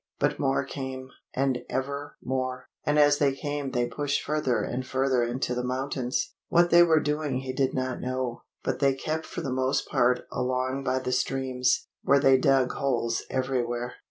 But 0.17 0.39
more 0.39 0.65
came, 0.65 1.09
and 1.35 1.59
ever 1.69 2.17
more; 2.23 2.67
and 2.83 2.97
as 2.97 3.19
they 3.19 3.33
came 3.35 3.69
they 3.69 3.85
pushed 3.85 4.23
further 4.23 4.63
and 4.63 4.83
further 4.83 5.23
into 5.23 5.53
the 5.53 5.63
mountains. 5.63 6.33
What 6.47 6.71
they 6.71 6.81
were 6.81 6.99
doing 6.99 7.41
he 7.41 7.53
did 7.53 7.75
not 7.75 8.01
know, 8.01 8.41
but 8.63 8.79
they 8.79 8.95
kept 8.95 9.27
for 9.27 9.41
the 9.41 9.53
most 9.53 9.87
part 9.87 10.21
along 10.31 10.83
by 10.85 10.97
the 10.97 11.11
streams, 11.11 11.85
where 12.01 12.19
they 12.19 12.39
dug 12.39 12.71
holes 12.71 13.21
everywhere. 13.29 13.93